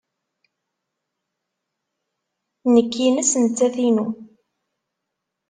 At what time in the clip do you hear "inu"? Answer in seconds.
3.87-4.05